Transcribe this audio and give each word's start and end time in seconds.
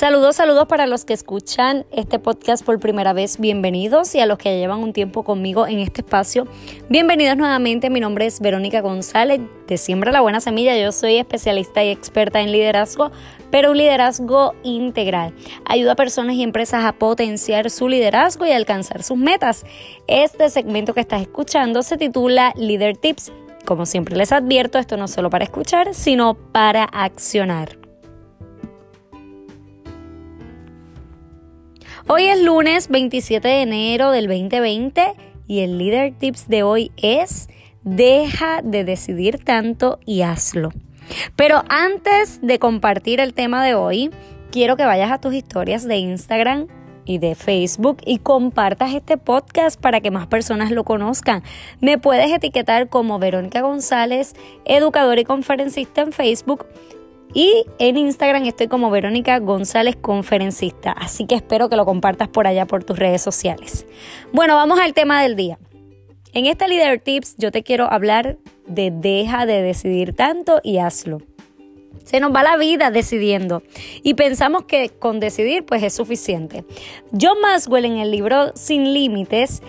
Saludos, 0.00 0.36
saludos 0.36 0.66
para 0.66 0.86
los 0.86 1.04
que 1.04 1.12
escuchan 1.12 1.84
este 1.90 2.18
podcast 2.18 2.64
por 2.64 2.80
primera 2.80 3.12
vez, 3.12 3.38
bienvenidos 3.38 4.14
y 4.14 4.20
a 4.20 4.24
los 4.24 4.38
que 4.38 4.58
llevan 4.58 4.78
un 4.78 4.94
tiempo 4.94 5.24
conmigo 5.24 5.66
en 5.66 5.78
este 5.78 6.00
espacio, 6.00 6.46
bienvenidos 6.88 7.36
nuevamente. 7.36 7.90
Mi 7.90 8.00
nombre 8.00 8.24
es 8.24 8.40
Verónica 8.40 8.80
González 8.80 9.42
de 9.66 9.76
Siembra 9.76 10.10
la 10.10 10.22
Buena 10.22 10.40
Semilla. 10.40 10.74
Yo 10.74 10.90
soy 10.92 11.18
especialista 11.18 11.84
y 11.84 11.90
experta 11.90 12.40
en 12.40 12.50
liderazgo, 12.50 13.10
pero 13.50 13.72
un 13.72 13.76
liderazgo 13.76 14.54
integral. 14.62 15.34
Ayuda 15.66 15.92
a 15.92 15.96
personas 15.96 16.36
y 16.36 16.44
empresas 16.44 16.86
a 16.86 16.92
potenciar 16.94 17.68
su 17.68 17.86
liderazgo 17.86 18.46
y 18.46 18.52
alcanzar 18.52 19.02
sus 19.02 19.18
metas. 19.18 19.66
Este 20.06 20.48
segmento 20.48 20.94
que 20.94 21.00
estás 21.00 21.20
escuchando 21.20 21.82
se 21.82 21.98
titula 21.98 22.54
Leader 22.56 22.96
Tips. 22.96 23.32
Como 23.66 23.84
siempre 23.84 24.16
les 24.16 24.32
advierto, 24.32 24.78
esto 24.78 24.96
no 24.96 25.04
es 25.04 25.10
solo 25.10 25.28
para 25.28 25.44
escuchar, 25.44 25.92
sino 25.92 26.32
para 26.32 26.84
accionar. 26.84 27.79
Hoy 32.08 32.24
es 32.24 32.40
lunes 32.40 32.88
27 32.88 33.46
de 33.46 33.62
enero 33.62 34.10
del 34.10 34.26
2020 34.26 35.12
y 35.46 35.60
el 35.60 35.78
Leader 35.78 36.12
Tips 36.14 36.48
de 36.48 36.62
hoy 36.62 36.90
es 36.96 37.48
deja 37.82 38.62
de 38.62 38.84
decidir 38.84 39.44
tanto 39.44 39.98
y 40.06 40.22
hazlo. 40.22 40.70
Pero 41.36 41.62
antes 41.68 42.40
de 42.40 42.58
compartir 42.58 43.20
el 43.20 43.34
tema 43.34 43.64
de 43.64 43.74
hoy, 43.74 44.10
quiero 44.50 44.76
que 44.76 44.84
vayas 44.86 45.10
a 45.10 45.20
tus 45.20 45.34
historias 45.34 45.86
de 45.86 45.98
Instagram 45.98 46.68
y 47.04 47.18
de 47.18 47.34
Facebook 47.34 47.98
y 48.04 48.18
compartas 48.18 48.94
este 48.94 49.16
podcast 49.18 49.80
para 49.80 50.00
que 50.00 50.10
más 50.10 50.26
personas 50.26 50.70
lo 50.70 50.84
conozcan. 50.84 51.42
Me 51.80 51.98
puedes 51.98 52.32
etiquetar 52.32 52.88
como 52.88 53.18
Verónica 53.18 53.60
González, 53.60 54.34
educadora 54.64 55.20
y 55.20 55.24
conferencista 55.24 56.00
en 56.00 56.12
Facebook 56.12 56.66
y 57.32 57.64
en 57.78 57.96
Instagram 57.96 58.44
estoy 58.44 58.68
como 58.68 58.90
Verónica 58.90 59.38
González 59.38 59.96
Conferencista, 59.96 60.92
así 60.92 61.26
que 61.26 61.34
espero 61.34 61.68
que 61.68 61.76
lo 61.76 61.84
compartas 61.84 62.28
por 62.28 62.46
allá 62.46 62.66
por 62.66 62.84
tus 62.84 62.98
redes 62.98 63.22
sociales. 63.22 63.86
Bueno, 64.32 64.56
vamos 64.56 64.78
al 64.80 64.94
tema 64.94 65.22
del 65.22 65.36
día. 65.36 65.58
En 66.32 66.46
este 66.46 66.68
Leader 66.68 67.00
Tips 67.00 67.36
yo 67.38 67.50
te 67.50 67.62
quiero 67.62 67.92
hablar 67.92 68.38
de 68.66 68.92
deja 68.92 69.46
de 69.46 69.62
decidir 69.62 70.14
tanto 70.14 70.60
y 70.62 70.78
hazlo. 70.78 71.18
Se 72.04 72.18
nos 72.18 72.34
va 72.34 72.42
la 72.42 72.56
vida 72.56 72.90
decidiendo 72.90 73.62
y 74.02 74.14
pensamos 74.14 74.64
que 74.64 74.88
con 74.88 75.20
decidir 75.20 75.64
pues 75.64 75.82
es 75.82 75.94
suficiente. 75.94 76.64
John 77.12 77.40
Maswell 77.40 77.84
en 77.84 77.98
el 77.98 78.10
libro 78.10 78.52
Sin 78.54 78.92
Límites 78.94 79.62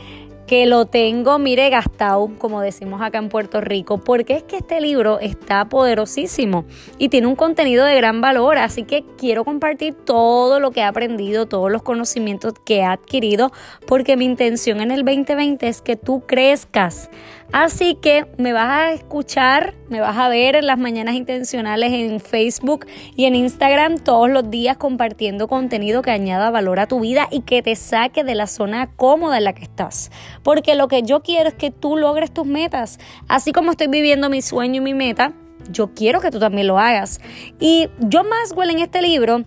que 0.52 0.66
lo 0.66 0.86
tengo, 0.86 1.40
mire, 1.40 1.70
gastado, 1.70 2.30
como 2.38 2.60
decimos 2.60 3.02
acá 3.02 3.20
en 3.20 3.30
Puerto 3.30 3.62
Rico, 3.62 4.00
porque 4.00 4.36
es 4.36 4.44
que 4.44 4.58
este 4.58 4.82
libro 4.82 5.18
está 5.22 5.64
poderosísimo 5.70 6.66
y 6.98 7.08
tiene 7.08 7.28
un 7.28 7.38
contenido 7.38 7.86
de 7.86 7.96
gran 7.96 8.20
valor, 8.20 8.58
así 8.58 8.84
que 8.84 9.06
quiero 9.18 9.46
compartir 9.46 9.94
todo 9.94 10.60
lo 10.60 10.72
que 10.72 10.82
he 10.82 10.84
aprendido, 10.84 11.46
todos 11.46 11.72
los 11.72 11.84
conocimientos 11.84 12.54
que 12.66 12.80
he 12.80 12.84
adquirido, 12.84 13.54
porque 13.88 14.18
mi 14.18 14.26
intención 14.26 14.82
en 14.82 14.92
el 14.92 15.06
2020 15.06 15.70
es 15.70 15.82
que 15.82 15.96
tú 15.96 16.24
crezcas 16.28 17.10
Así 17.52 17.96
que 17.96 18.28
me 18.38 18.54
vas 18.54 18.70
a 18.70 18.94
escuchar, 18.94 19.74
me 19.90 20.00
vas 20.00 20.18
a 20.18 20.30
ver 20.30 20.56
en 20.56 20.66
las 20.68 20.78
mañanas 20.78 21.16
intencionales 21.16 21.92
en 21.92 22.22
Facebook 22.22 22.86
y 23.18 23.26
en 23.26 23.36
Instagram 23.36 23.98
todos 23.98 24.30
los 24.30 24.50
días 24.50 24.78
compartiendo 24.78 25.50
contenido 25.50 26.02
que 26.02 26.12
añada 26.12 26.50
valor 26.50 26.80
a 26.80 26.88
tu 26.88 27.02
vida 27.02 27.28
y 27.30 27.42
que 27.42 27.62
te 27.62 27.76
saque 27.76 28.24
de 28.24 28.36
la 28.36 28.48
zona 28.48 28.92
cómoda 28.96 29.38
en 29.38 29.44
la 29.44 29.54
que 29.54 29.64
estás. 29.64 30.12
Porque 30.44 30.76
lo 30.76 30.88
que 30.88 31.04
yo 31.04 31.24
quiero 31.24 31.50
es 31.50 31.56
que 31.56 31.72
tú 31.72 31.98
logres 31.98 32.32
tus 32.32 32.46
metas. 32.46 33.00
Así 33.28 33.52
como 33.52 33.72
estoy 33.72 33.88
viviendo 33.88 34.30
mi 34.30 34.42
sueño 34.42 34.78
y 34.78 34.86
mi 34.86 34.94
meta, 34.94 35.34
yo 35.70 35.94
quiero 35.94 36.22
que 36.22 36.32
tú 36.32 36.40
también 36.40 36.68
lo 36.68 36.80
hagas. 36.80 37.20
Y 37.60 37.90
John 38.10 38.30
Maswell 38.30 38.70
en 38.70 38.80
este 38.80 39.02
libro 39.02 39.44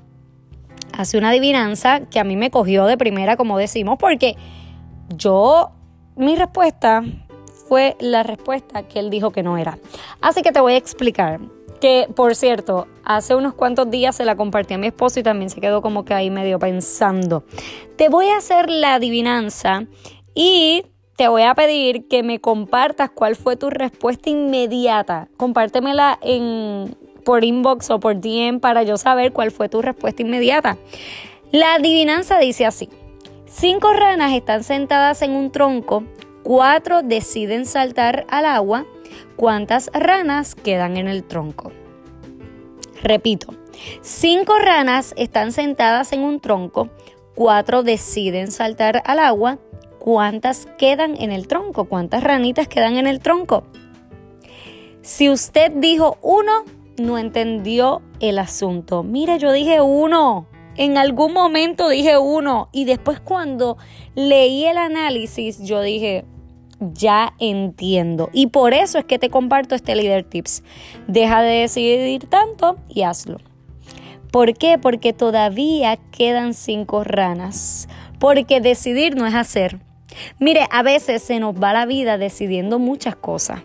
hace 0.93 1.17
una 1.17 1.31
adivinanza 1.31 2.01
que 2.01 2.21
a 2.21 2.25
mí 2.25 2.37
me 2.37 2.51
cogió 2.51 2.85
de 2.85 2.99
primera, 2.99 3.39
como 3.39 3.57
decimos, 3.57 3.97
porque 3.99 4.37
yo, 5.17 5.71
mi 6.17 6.37
respuesta 6.37 7.03
fue 7.69 7.97
la 8.01 8.23
respuesta 8.23 8.83
que 8.87 8.99
él 8.99 9.11
dijo 9.11 9.31
que 9.31 9.43
no 9.43 9.59
era. 9.59 9.79
Así 10.21 10.43
que 10.43 10.53
te 10.53 10.61
voy 10.61 10.75
a 10.75 10.77
explicar. 10.77 11.41
Que, 11.81 12.09
por 12.15 12.35
cierto, 12.35 12.87
hace 13.05 13.35
unos 13.35 13.55
cuantos 13.55 13.91
días 13.91 14.17
se 14.17 14.25
la 14.25 14.37
compartí 14.37 14.75
a 14.75 14.79
mi 14.79 14.87
esposo 14.87 15.21
y 15.21 15.23
también 15.23 15.51
se 15.51 15.61
quedó 15.61 15.83
como 15.83 16.05
que 16.05 16.15
ahí 16.15 16.31
medio 16.31 16.59
pensando. 16.59 17.45
Te 17.97 18.09
voy 18.09 18.29
a 18.29 18.39
hacer 18.39 18.71
la 18.71 18.95
adivinanza 18.95 19.85
y 20.35 20.85
te 21.17 21.29
voy 21.29 21.43
a 21.43 21.55
pedir 21.55 22.09
que 22.09 22.23
me 22.23 22.41
compartas 22.41 23.11
cuál 23.11 23.37
fue 23.37 23.57
tu 23.57 23.71
respuesta 23.71 24.31
inmediata. 24.31 25.29
Compártemela 25.37 26.19
en, 26.23 26.97
por 27.25 27.45
inbox 27.45 27.91
o 27.91 28.01
por 28.01 28.21
DM 28.21 28.61
para 28.61 28.83
yo 28.83 28.97
saber 28.97 29.33
cuál 29.33 29.51
fue 29.51 29.69
tu 29.69 29.83
respuesta 29.83 30.23
inmediata. 30.23 30.79
La 31.53 31.75
adivinanza 31.75 32.39
dice 32.39 32.67
así. 32.67 32.89
Cinco 33.47 33.93
ranas 33.93 34.33
están 34.33 34.65
sentadas 34.65 35.23
en 35.23 35.33
un 35.33 35.53
tronco 35.53 36.03
cuatro 36.45 37.03
deciden 37.03 37.67
saltar 37.67 38.27
al 38.29 38.45
agua, 38.45 38.87
¿cuántas 39.35 39.91
ranas 39.93 40.55
quedan 40.55 40.97
en 40.97 41.09
el 41.09 41.25
tronco? 41.25 41.73
Repito, 43.03 43.55
cinco 44.03 44.59
ranas 44.59 45.15
están 45.17 45.51
sentadas 45.51 46.13
en 46.13 46.21
un 46.21 46.39
tronco, 46.39 46.91
cuatro 47.35 47.83
deciden 47.83 48.53
saltar 48.53 49.03
al 49.07 49.19
agua, 49.19 49.59
¿cuántas 49.99 50.67
quedan 50.79 51.17
en 51.21 51.33
el 51.33 51.49
tronco? 51.49 51.87
¿Cuántas 51.87 52.23
ranitas 52.23 52.69
quedan 52.69 52.97
en 52.97 53.07
el 53.07 53.21
tronco? 53.21 53.65
Si 55.01 55.29
usted 55.29 55.73
dijo 55.73 56.19
uno, 56.23 56.65
no 56.99 57.19
entendió 57.19 58.03
el 58.21 58.39
asunto. 58.39 59.03
Mire, 59.03 59.39
yo 59.39 59.51
dije 59.51 59.81
uno. 59.81 60.47
En 60.77 60.99
algún 60.99 61.33
momento 61.33 61.89
dije 61.89 62.19
uno 62.19 62.69
y 62.73 62.85
después 62.85 63.21
cuando 63.21 63.77
leí 64.17 64.65
el 64.65 64.77
análisis 64.77 65.63
yo 65.63 65.81
dije, 65.81 66.25
ya 66.93 67.35
entiendo. 67.39 68.31
Y 68.33 68.49
por 68.49 68.75
eso 68.75 68.99
es 68.99 69.05
que 69.05 69.19
te 69.19 69.31
comparto 69.31 69.75
este 69.75 69.95
Leader 69.95 70.25
Tips. 70.25 70.63
Deja 71.07 71.43
de 71.43 71.61
decidir 71.61 72.27
tanto 72.27 72.77
y 72.89 73.03
hazlo. 73.03 73.39
¿Por 74.31 74.55
qué? 74.55 74.79
Porque 74.79 75.13
todavía 75.13 75.97
quedan 76.11 76.55
cinco 76.55 77.05
ranas. 77.05 77.89
Porque 78.19 78.61
decidir 78.61 79.17
no 79.17 79.27
es 79.27 79.35
hacer. 79.35 79.81
Mire, 80.39 80.67
a 80.71 80.83
veces 80.83 81.23
se 81.23 81.41
nos 81.41 81.55
va 81.55 81.73
la 81.73 81.87
vida 81.87 82.19
decidiendo 82.19 82.79
muchas 82.79 83.17
cosas 83.17 83.63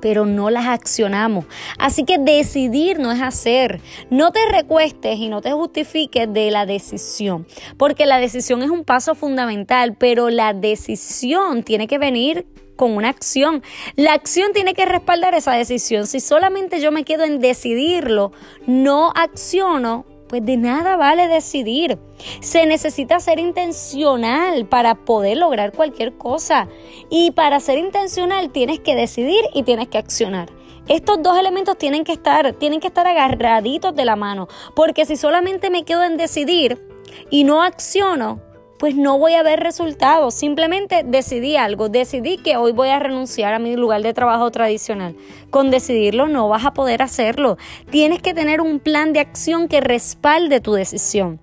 pero 0.00 0.26
no 0.26 0.50
las 0.50 0.66
accionamos. 0.66 1.44
Así 1.78 2.04
que 2.04 2.18
decidir 2.18 2.98
no 2.98 3.12
es 3.12 3.20
hacer. 3.20 3.80
No 4.10 4.32
te 4.32 4.40
recuestes 4.50 5.18
y 5.18 5.28
no 5.28 5.40
te 5.40 5.52
justifiques 5.52 6.32
de 6.32 6.50
la 6.50 6.66
decisión, 6.66 7.46
porque 7.76 8.06
la 8.06 8.18
decisión 8.18 8.62
es 8.62 8.70
un 8.70 8.84
paso 8.84 9.14
fundamental, 9.14 9.96
pero 9.98 10.30
la 10.30 10.52
decisión 10.52 11.62
tiene 11.62 11.86
que 11.86 11.98
venir 11.98 12.46
con 12.76 12.96
una 12.96 13.10
acción. 13.10 13.62
La 13.94 14.14
acción 14.14 14.52
tiene 14.54 14.72
que 14.72 14.86
respaldar 14.86 15.34
esa 15.34 15.52
decisión. 15.52 16.06
Si 16.06 16.18
solamente 16.18 16.80
yo 16.80 16.90
me 16.90 17.04
quedo 17.04 17.24
en 17.24 17.38
decidirlo, 17.38 18.32
no 18.66 19.12
acciono, 19.14 20.06
pues 20.30 20.46
de 20.46 20.56
nada 20.56 20.96
vale 20.96 21.26
decidir. 21.26 21.98
Se 22.40 22.64
necesita 22.64 23.18
ser 23.18 23.40
intencional 23.40 24.64
para 24.66 24.94
poder 24.94 25.36
lograr 25.36 25.72
cualquier 25.72 26.16
cosa. 26.16 26.68
Y 27.10 27.32
para 27.32 27.58
ser 27.58 27.78
intencional 27.78 28.50
tienes 28.50 28.78
que 28.78 28.94
decidir 28.94 29.44
y 29.52 29.64
tienes 29.64 29.88
que 29.88 29.98
accionar. 29.98 30.48
Estos 30.86 31.20
dos 31.20 31.36
elementos 31.36 31.76
tienen 31.76 32.04
que 32.04 32.12
estar, 32.12 32.52
tienen 32.54 32.78
que 32.78 32.86
estar 32.86 33.06
agarraditos 33.06 33.94
de 33.94 34.04
la 34.04 34.16
mano, 34.16 34.48
porque 34.74 35.04
si 35.04 35.16
solamente 35.16 35.68
me 35.68 35.84
quedo 35.84 36.04
en 36.04 36.16
decidir 36.16 36.78
y 37.28 37.44
no 37.44 37.62
acciono, 37.62 38.40
pues 38.80 38.96
no 38.96 39.18
voy 39.18 39.34
a 39.34 39.42
ver 39.42 39.60
resultados. 39.60 40.34
Simplemente 40.34 41.02
decidí 41.04 41.56
algo, 41.56 41.90
decidí 41.90 42.38
que 42.38 42.56
hoy 42.56 42.72
voy 42.72 42.88
a 42.88 42.98
renunciar 42.98 43.52
a 43.52 43.58
mi 43.58 43.76
lugar 43.76 44.00
de 44.00 44.14
trabajo 44.14 44.50
tradicional. 44.50 45.14
Con 45.50 45.70
decidirlo 45.70 46.28
no 46.28 46.48
vas 46.48 46.64
a 46.64 46.72
poder 46.72 47.02
hacerlo. 47.02 47.58
Tienes 47.90 48.22
que 48.22 48.32
tener 48.32 48.62
un 48.62 48.80
plan 48.80 49.12
de 49.12 49.20
acción 49.20 49.68
que 49.68 49.82
respalde 49.82 50.60
tu 50.60 50.72
decisión. 50.72 51.38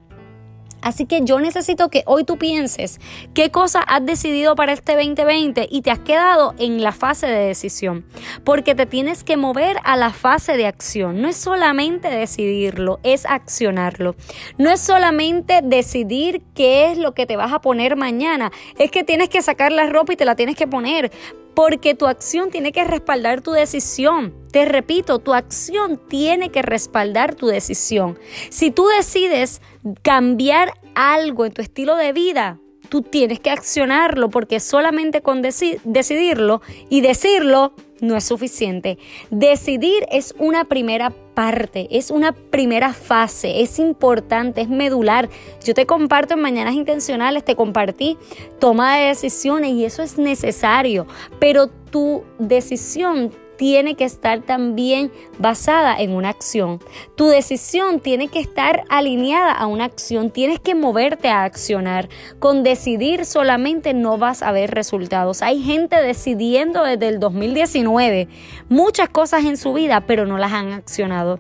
Así 0.81 1.05
que 1.05 1.21
yo 1.23 1.39
necesito 1.39 1.89
que 1.89 2.03
hoy 2.05 2.23
tú 2.23 2.37
pienses 2.37 2.99
qué 3.33 3.51
cosa 3.51 3.81
has 3.81 4.05
decidido 4.05 4.55
para 4.55 4.73
este 4.73 4.95
2020 4.95 5.67
y 5.69 5.81
te 5.81 5.91
has 5.91 5.99
quedado 5.99 6.53
en 6.59 6.81
la 6.81 6.91
fase 6.91 7.27
de 7.27 7.47
decisión, 7.47 8.05
porque 8.43 8.75
te 8.75 8.85
tienes 8.85 9.23
que 9.23 9.37
mover 9.37 9.77
a 9.83 9.97
la 9.97 10.11
fase 10.11 10.55
de 10.57 10.65
acción. 10.65 11.21
No 11.21 11.27
es 11.27 11.37
solamente 11.37 12.09
decidirlo, 12.09 12.99
es 13.03 13.25
accionarlo. 13.25 14.15
No 14.57 14.69
es 14.69 14.79
solamente 14.79 15.61
decidir 15.63 16.41
qué 16.53 16.91
es 16.91 16.97
lo 16.97 17.13
que 17.13 17.25
te 17.25 17.37
vas 17.37 17.53
a 17.53 17.61
poner 17.61 17.95
mañana, 17.95 18.51
es 18.77 18.91
que 18.91 19.03
tienes 19.03 19.29
que 19.29 19.41
sacar 19.41 19.71
la 19.71 19.87
ropa 19.87 20.13
y 20.13 20.15
te 20.15 20.25
la 20.25 20.35
tienes 20.35 20.55
que 20.55 20.67
poner 20.67 21.11
porque 21.57 21.95
tu 21.95 22.05
acción 22.05 22.51
tiene 22.51 22.71
que 22.71 22.83
respaldar 22.83 23.41
tu 23.41 23.49
decisión. 23.49 24.31
Te 24.51 24.65
repito, 24.65 25.17
tu 25.17 25.33
acción 25.33 25.99
tiene 26.07 26.51
que 26.51 26.61
respaldar 26.61 27.33
tu 27.33 27.47
decisión. 27.47 28.19
Si 28.49 28.69
tú 28.69 28.85
decides 28.95 29.59
cambiar 30.03 30.71
algo 30.93 31.47
en 31.47 31.53
tu 31.53 31.63
estilo 31.63 31.95
de 31.95 32.13
vida, 32.13 32.59
tú 32.89 33.01
tienes 33.01 33.39
que 33.39 33.49
accionarlo 33.49 34.29
porque 34.29 34.59
solamente 34.59 35.23
con 35.23 35.41
decidirlo 35.41 36.61
y 36.89 37.01
decirlo 37.01 37.73
no 38.01 38.15
es 38.15 38.23
suficiente. 38.23 38.97
Decidir 39.29 40.05
es 40.11 40.35
una 40.37 40.65
primera 40.65 41.11
parte, 41.33 41.87
es 41.91 42.11
una 42.11 42.31
primera 42.31 42.93
fase, 42.93 43.61
es 43.61 43.79
importante, 43.79 44.61
es 44.61 44.69
medular. 44.69 45.29
Yo 45.63 45.73
te 45.73 45.85
comparto 45.85 46.33
en 46.33 46.41
Mañanas 46.41 46.75
Intencionales, 46.75 47.45
te 47.45 47.55
compartí 47.55 48.17
toma 48.59 48.97
de 48.97 49.05
decisiones 49.07 49.71
y 49.71 49.85
eso 49.85 50.01
es 50.01 50.17
necesario, 50.17 51.05
pero 51.39 51.67
tu 51.67 52.23
decisión 52.39 53.31
tiene 53.57 53.95
que 53.95 54.05
estar 54.05 54.41
también 54.41 55.11
basada 55.39 55.97
en 55.99 56.13
una 56.13 56.29
acción. 56.29 56.79
Tu 57.15 57.27
decisión 57.27 57.99
tiene 57.99 58.27
que 58.27 58.39
estar 58.39 58.83
alineada 58.89 59.51
a 59.51 59.65
una 59.67 59.85
acción. 59.85 60.29
Tienes 60.29 60.59
que 60.59 60.75
moverte 60.75 61.29
a 61.29 61.43
accionar. 61.43 62.09
Con 62.39 62.63
decidir 62.63 63.25
solamente 63.25 63.93
no 63.93 64.17
vas 64.17 64.43
a 64.43 64.51
ver 64.51 64.71
resultados. 64.71 65.41
Hay 65.41 65.61
gente 65.61 66.01
decidiendo 66.01 66.83
desde 66.83 67.07
el 67.07 67.19
2019 67.19 68.27
muchas 68.69 69.09
cosas 69.09 69.45
en 69.45 69.57
su 69.57 69.73
vida, 69.73 70.01
pero 70.07 70.25
no 70.25 70.37
las 70.37 70.53
han 70.53 70.71
accionado. 70.71 71.39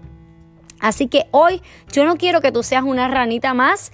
Así 0.79 1.07
que 1.07 1.25
hoy 1.31 1.61
yo 1.91 2.05
no 2.05 2.17
quiero 2.17 2.41
que 2.41 2.51
tú 2.51 2.63
seas 2.63 2.83
una 2.83 3.07
ranita 3.07 3.53
más 3.53 3.91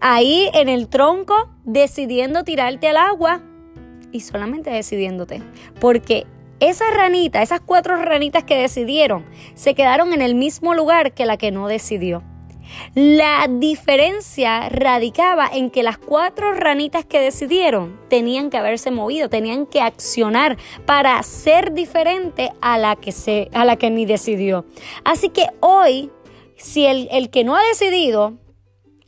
ahí 0.00 0.50
en 0.54 0.68
el 0.68 0.88
tronco 0.88 1.50
decidiendo 1.64 2.44
tirarte 2.44 2.88
al 2.88 2.96
agua 2.96 3.42
y 4.12 4.20
solamente 4.20 4.70
decidiéndote. 4.70 5.42
Porque 5.80 6.26
esas 6.60 6.94
ranitas, 6.94 7.42
esas 7.42 7.60
cuatro 7.60 7.96
ranitas 7.96 8.44
que 8.44 8.56
decidieron, 8.56 9.26
se 9.54 9.74
quedaron 9.74 10.12
en 10.12 10.22
el 10.22 10.34
mismo 10.34 10.74
lugar 10.74 11.12
que 11.12 11.26
la 11.26 11.36
que 11.36 11.50
no 11.50 11.68
decidió. 11.68 12.22
La 12.94 13.46
diferencia 13.48 14.68
radicaba 14.68 15.48
en 15.52 15.70
que 15.70 15.82
las 15.82 15.98
cuatro 15.98 16.52
ranitas 16.52 17.04
que 17.04 17.20
decidieron 17.20 18.00
tenían 18.08 18.50
que 18.50 18.56
haberse 18.56 18.90
movido, 18.90 19.28
tenían 19.28 19.66
que 19.66 19.80
accionar 19.80 20.56
para 20.84 21.22
ser 21.22 21.72
diferente 21.72 22.50
a 22.60 22.78
la 22.78 22.96
que, 22.96 23.12
se, 23.12 23.48
a 23.52 23.64
la 23.64 23.76
que 23.76 23.90
ni 23.90 24.04
decidió. 24.04 24.66
Así 25.04 25.28
que 25.28 25.46
hoy, 25.60 26.10
si 26.56 26.86
el, 26.86 27.08
el 27.12 27.30
que 27.30 27.44
no 27.44 27.54
ha 27.54 27.62
decidido 27.68 28.34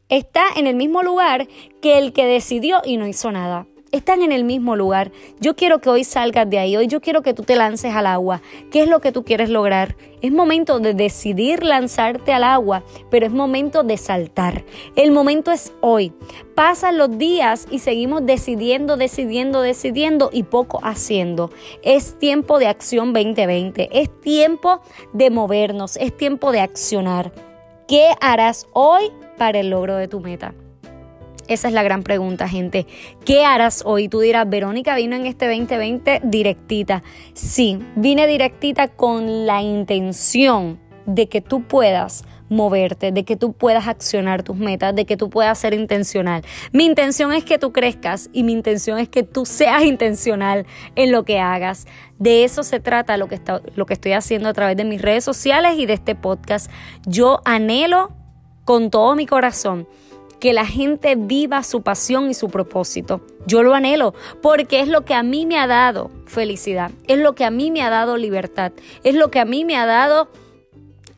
está 0.08 0.44
en 0.56 0.66
el 0.66 0.76
mismo 0.76 1.02
lugar 1.02 1.48
que 1.82 1.98
el 1.98 2.12
que 2.12 2.26
decidió 2.26 2.80
y 2.84 2.96
no 2.96 3.06
hizo 3.06 3.32
nada 3.32 3.66
están 3.92 4.22
en 4.22 4.32
el 4.32 4.44
mismo 4.44 4.76
lugar. 4.76 5.12
Yo 5.40 5.56
quiero 5.56 5.80
que 5.80 5.90
hoy 5.90 6.04
salgas 6.04 6.48
de 6.48 6.58
ahí, 6.58 6.76
hoy 6.76 6.86
yo 6.86 7.00
quiero 7.00 7.22
que 7.22 7.34
tú 7.34 7.42
te 7.42 7.56
lances 7.56 7.94
al 7.94 8.06
agua. 8.06 8.42
¿Qué 8.70 8.82
es 8.82 8.88
lo 8.88 9.00
que 9.00 9.12
tú 9.12 9.24
quieres 9.24 9.50
lograr? 9.50 9.96
Es 10.20 10.32
momento 10.32 10.80
de 10.80 10.94
decidir 10.94 11.62
lanzarte 11.62 12.32
al 12.32 12.44
agua, 12.44 12.82
pero 13.10 13.26
es 13.26 13.32
momento 13.32 13.82
de 13.82 13.96
saltar. 13.96 14.64
El 14.96 15.10
momento 15.10 15.52
es 15.52 15.72
hoy. 15.80 16.12
Pasan 16.54 16.98
los 16.98 17.18
días 17.18 17.66
y 17.70 17.78
seguimos 17.78 18.26
decidiendo, 18.26 18.96
decidiendo, 18.96 19.62
decidiendo 19.62 20.30
y 20.32 20.42
poco 20.42 20.80
haciendo. 20.82 21.50
Es 21.82 22.18
tiempo 22.18 22.58
de 22.58 22.66
acción 22.66 23.12
2020, 23.12 23.88
es 23.92 24.20
tiempo 24.20 24.80
de 25.12 25.30
movernos, 25.30 25.96
es 25.96 26.16
tiempo 26.16 26.52
de 26.52 26.60
accionar. 26.60 27.32
¿Qué 27.86 28.10
harás 28.20 28.66
hoy 28.72 29.12
para 29.38 29.60
el 29.60 29.70
logro 29.70 29.96
de 29.96 30.08
tu 30.08 30.20
meta? 30.20 30.54
Esa 31.48 31.68
es 31.68 31.74
la 31.74 31.82
gran 31.82 32.02
pregunta, 32.02 32.46
gente. 32.46 32.86
¿Qué 33.24 33.44
harás 33.44 33.82
hoy? 33.86 34.08
Tú 34.08 34.20
dirás, 34.20 34.48
Verónica 34.48 34.94
vino 34.94 35.16
en 35.16 35.24
este 35.26 35.48
2020 35.48 36.20
directita. 36.24 37.02
Sí, 37.32 37.78
vine 37.96 38.26
directita 38.26 38.88
con 38.88 39.46
la 39.46 39.62
intención 39.62 40.78
de 41.06 41.28
que 41.28 41.40
tú 41.40 41.62
puedas 41.62 42.24
moverte, 42.50 43.12
de 43.12 43.24
que 43.24 43.36
tú 43.36 43.54
puedas 43.54 43.88
accionar 43.88 44.42
tus 44.42 44.56
metas, 44.56 44.94
de 44.94 45.06
que 45.06 45.16
tú 45.16 45.30
puedas 45.30 45.58
ser 45.58 45.72
intencional. 45.72 46.42
Mi 46.72 46.84
intención 46.84 47.32
es 47.32 47.44
que 47.44 47.58
tú 47.58 47.72
crezcas 47.72 48.28
y 48.32 48.42
mi 48.42 48.52
intención 48.52 48.98
es 48.98 49.08
que 49.08 49.22
tú 49.22 49.46
seas 49.46 49.84
intencional 49.84 50.66
en 50.96 51.12
lo 51.12 51.24
que 51.24 51.40
hagas. 51.40 51.86
De 52.18 52.44
eso 52.44 52.62
se 52.62 52.80
trata 52.80 53.16
lo 53.16 53.28
que, 53.28 53.36
está, 53.36 53.62
lo 53.74 53.86
que 53.86 53.94
estoy 53.94 54.12
haciendo 54.12 54.50
a 54.50 54.52
través 54.52 54.76
de 54.76 54.84
mis 54.84 55.00
redes 55.00 55.24
sociales 55.24 55.78
y 55.78 55.86
de 55.86 55.94
este 55.94 56.14
podcast. 56.14 56.70
Yo 57.06 57.40
anhelo 57.44 58.12
con 58.64 58.90
todo 58.90 59.16
mi 59.16 59.24
corazón 59.24 59.88
que 60.40 60.52
la 60.52 60.66
gente 60.66 61.14
viva 61.16 61.62
su 61.62 61.82
pasión 61.82 62.30
y 62.30 62.34
su 62.34 62.48
propósito. 62.48 63.20
Yo 63.46 63.62
lo 63.62 63.74
anhelo 63.74 64.14
porque 64.42 64.80
es 64.80 64.88
lo 64.88 65.04
que 65.04 65.14
a 65.14 65.22
mí 65.22 65.46
me 65.46 65.58
ha 65.58 65.66
dado 65.66 66.10
felicidad, 66.26 66.90
es 67.06 67.18
lo 67.18 67.34
que 67.34 67.44
a 67.44 67.50
mí 67.50 67.70
me 67.70 67.82
ha 67.82 67.90
dado 67.90 68.16
libertad, 68.16 68.72
es 69.04 69.14
lo 69.14 69.30
que 69.30 69.40
a 69.40 69.44
mí 69.44 69.64
me 69.64 69.76
ha 69.76 69.86
dado 69.86 70.28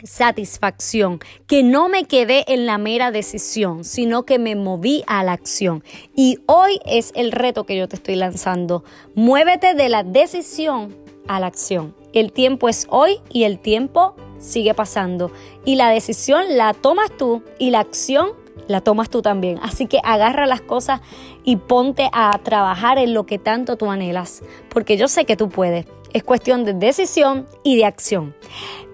satisfacción, 0.04 1.20
que 1.46 1.62
no 1.62 1.88
me 1.88 2.04
quedé 2.04 2.44
en 2.48 2.66
la 2.66 2.78
mera 2.78 3.10
decisión, 3.10 3.84
sino 3.84 4.24
que 4.24 4.38
me 4.38 4.56
moví 4.56 5.04
a 5.06 5.22
la 5.24 5.32
acción. 5.32 5.84
Y 6.14 6.38
hoy 6.46 6.80
es 6.86 7.12
el 7.14 7.32
reto 7.32 7.64
que 7.64 7.76
yo 7.76 7.88
te 7.88 7.96
estoy 7.96 8.16
lanzando. 8.16 8.84
Muévete 9.14 9.74
de 9.74 9.88
la 9.88 10.02
decisión 10.02 10.96
a 11.28 11.40
la 11.40 11.46
acción. 11.46 11.94
El 12.12 12.32
tiempo 12.32 12.68
es 12.68 12.86
hoy 12.90 13.20
y 13.30 13.44
el 13.44 13.58
tiempo 13.58 14.14
sigue 14.38 14.74
pasando. 14.74 15.30
Y 15.64 15.76
la 15.76 15.90
decisión 15.90 16.56
la 16.56 16.74
tomas 16.74 17.10
tú 17.16 17.42
y 17.58 17.70
la 17.70 17.80
acción 17.80 18.30
la 18.68 18.80
tomas 18.80 19.10
tú 19.10 19.22
también. 19.22 19.58
Así 19.62 19.86
que 19.86 20.00
agarra 20.02 20.46
las 20.46 20.60
cosas 20.60 21.00
y 21.44 21.56
ponte 21.56 22.08
a 22.12 22.38
trabajar 22.42 22.98
en 22.98 23.14
lo 23.14 23.26
que 23.26 23.38
tanto 23.38 23.76
tú 23.76 23.90
anhelas, 23.90 24.42
porque 24.68 24.96
yo 24.96 25.08
sé 25.08 25.24
que 25.24 25.36
tú 25.36 25.48
puedes. 25.48 25.86
Es 26.12 26.24
cuestión 26.24 26.64
de 26.64 26.74
decisión 26.74 27.46
y 27.62 27.76
de 27.76 27.84
acción. 27.84 28.34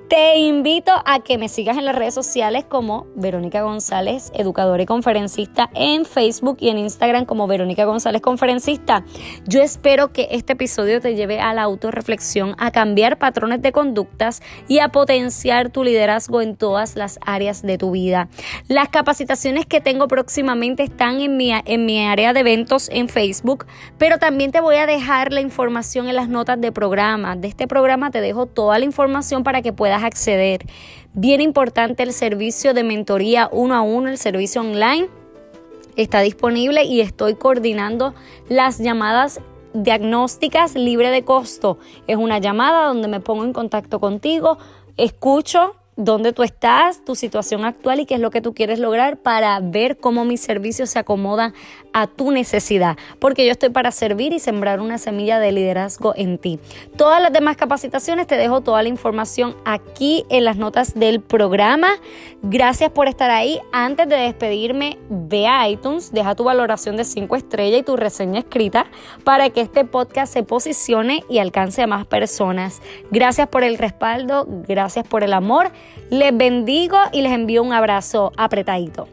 Te 0.08 0.38
invito 0.38 0.92
a 1.04 1.18
que 1.18 1.36
me 1.36 1.48
sigas 1.48 1.76
en 1.76 1.84
las 1.84 1.96
redes 1.96 2.14
sociales 2.14 2.64
como 2.64 3.08
Verónica 3.16 3.62
González, 3.62 4.30
educadora 4.34 4.80
y 4.80 4.86
conferencista 4.86 5.68
en 5.74 6.04
Facebook 6.04 6.58
y 6.60 6.68
en 6.68 6.78
Instagram 6.78 7.24
como 7.24 7.48
Verónica 7.48 7.84
González 7.86 8.22
Conferencista. 8.22 9.04
Yo 9.48 9.60
espero 9.62 10.12
que 10.12 10.28
este 10.30 10.52
episodio 10.52 11.00
te 11.00 11.16
lleve 11.16 11.40
a 11.40 11.52
la 11.54 11.62
autorreflexión, 11.62 12.54
a 12.58 12.70
cambiar 12.70 13.18
patrones 13.18 13.62
de 13.62 13.72
conductas 13.72 14.42
y 14.68 14.78
a 14.78 14.90
potenciar 14.90 15.70
tu 15.70 15.82
liderazgo 15.82 16.40
en 16.40 16.54
todas 16.54 16.94
las 16.94 17.18
áreas 17.26 17.62
de 17.62 17.76
tu 17.76 17.90
vida. 17.90 18.28
Las 18.68 18.90
capacitaciones 18.90 19.66
que 19.66 19.80
tengo 19.80 20.06
próximamente 20.06 20.84
están 20.84 21.20
en 21.20 21.36
mi, 21.36 21.50
en 21.52 21.84
mi 21.84 22.06
área 22.06 22.32
de 22.32 22.40
eventos 22.40 22.88
en 22.92 23.08
Facebook, 23.08 23.66
pero 23.98 24.18
también 24.18 24.52
te 24.52 24.60
voy 24.60 24.76
a 24.76 24.86
dejar 24.86 25.32
la 25.32 25.40
información 25.40 26.08
en 26.08 26.14
las 26.14 26.28
notas 26.28 26.60
de 26.60 26.70
programa. 26.70 27.34
De 27.34 27.48
este 27.48 27.66
programa 27.66 28.12
te 28.12 28.20
dejo 28.20 28.46
toda 28.46 28.78
la 28.78 28.84
información 28.84 29.42
para 29.42 29.62
que 29.62 29.72
acceder. 30.04 30.66
Bien 31.14 31.40
importante 31.40 32.02
el 32.02 32.12
servicio 32.12 32.74
de 32.74 32.84
mentoría 32.84 33.48
uno 33.52 33.74
a 33.74 33.82
uno, 33.82 34.08
el 34.08 34.18
servicio 34.18 34.60
online. 34.60 35.08
Está 35.96 36.20
disponible 36.20 36.84
y 36.84 37.00
estoy 37.00 37.36
coordinando 37.36 38.14
las 38.48 38.78
llamadas 38.78 39.40
diagnósticas 39.72 40.74
libre 40.74 41.10
de 41.10 41.24
costo. 41.24 41.78
Es 42.06 42.16
una 42.16 42.38
llamada 42.38 42.86
donde 42.86 43.08
me 43.08 43.20
pongo 43.20 43.44
en 43.44 43.52
contacto 43.52 44.00
contigo, 44.00 44.58
escucho 44.96 45.76
dónde 45.96 46.32
tú 46.32 46.42
estás, 46.42 47.04
tu 47.04 47.14
situación 47.14 47.64
actual 47.64 48.00
y 48.00 48.06
qué 48.06 48.14
es 48.14 48.20
lo 48.20 48.30
que 48.30 48.40
tú 48.42 48.54
quieres 48.54 48.78
lograr 48.78 49.16
para 49.16 49.58
ver 49.60 49.96
cómo 49.96 50.24
mis 50.24 50.40
servicios 50.40 50.90
se 50.90 50.98
acomodan 50.98 51.54
a 51.92 52.06
tu 52.06 52.30
necesidad, 52.30 52.98
porque 53.18 53.46
yo 53.46 53.52
estoy 53.52 53.70
para 53.70 53.90
servir 53.90 54.34
y 54.34 54.38
sembrar 54.38 54.80
una 54.80 54.98
semilla 54.98 55.38
de 55.38 55.52
liderazgo 55.52 56.12
en 56.14 56.36
ti. 56.36 56.60
Todas 56.96 57.22
las 57.22 57.32
demás 57.32 57.56
capacitaciones 57.56 58.26
te 58.26 58.36
dejo 58.36 58.60
toda 58.60 58.82
la 58.82 58.90
información 58.90 59.56
aquí 59.64 60.24
en 60.28 60.44
las 60.44 60.58
notas 60.58 60.92
del 60.94 61.20
programa. 61.20 61.88
Gracias 62.42 62.90
por 62.90 63.08
estar 63.08 63.30
ahí. 63.30 63.60
Antes 63.72 64.08
de 64.08 64.16
despedirme, 64.16 64.98
ve 65.08 65.46
a 65.46 65.66
iTunes, 65.68 66.12
deja 66.12 66.34
tu 66.34 66.44
valoración 66.44 66.96
de 66.96 67.04
5 67.04 67.34
estrellas 67.34 67.80
y 67.80 67.82
tu 67.82 67.96
reseña 67.96 68.40
escrita 68.40 68.86
para 69.24 69.48
que 69.48 69.62
este 69.62 69.86
podcast 69.86 70.30
se 70.30 70.42
posicione 70.42 71.24
y 71.30 71.38
alcance 71.38 71.82
a 71.82 71.86
más 71.86 72.06
personas. 72.06 72.82
Gracias 73.10 73.48
por 73.48 73.64
el 73.64 73.78
respaldo, 73.78 74.46
gracias 74.68 75.06
por 75.06 75.24
el 75.24 75.32
amor. 75.32 75.70
Les 76.10 76.36
bendigo 76.36 76.98
y 77.12 77.22
les 77.22 77.32
envío 77.32 77.62
un 77.62 77.72
abrazo 77.72 78.32
apretadito. 78.36 79.08